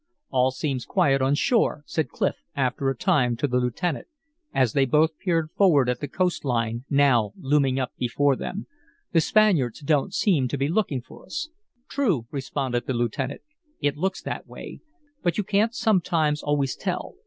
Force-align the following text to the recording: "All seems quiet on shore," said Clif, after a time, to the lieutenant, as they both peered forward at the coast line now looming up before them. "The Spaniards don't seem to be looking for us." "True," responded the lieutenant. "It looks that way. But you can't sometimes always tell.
"All 0.31 0.49
seems 0.49 0.83
quiet 0.83 1.21
on 1.21 1.35
shore," 1.35 1.83
said 1.85 2.09
Clif, 2.09 2.37
after 2.55 2.89
a 2.89 2.97
time, 2.97 3.37
to 3.37 3.47
the 3.47 3.59
lieutenant, 3.59 4.07
as 4.51 4.73
they 4.73 4.85
both 4.85 5.15
peered 5.19 5.51
forward 5.51 5.87
at 5.89 5.99
the 5.99 6.07
coast 6.07 6.43
line 6.43 6.85
now 6.89 7.33
looming 7.37 7.79
up 7.79 7.91
before 7.99 8.35
them. 8.35 8.65
"The 9.11 9.21
Spaniards 9.21 9.81
don't 9.81 10.11
seem 10.11 10.47
to 10.47 10.57
be 10.57 10.69
looking 10.69 11.03
for 11.03 11.23
us." 11.23 11.49
"True," 11.87 12.25
responded 12.31 12.87
the 12.87 12.93
lieutenant. 12.93 13.41
"It 13.79 13.95
looks 13.95 14.23
that 14.23 14.47
way. 14.47 14.79
But 15.21 15.37
you 15.37 15.43
can't 15.43 15.75
sometimes 15.75 16.41
always 16.41 16.75
tell. 16.75 17.17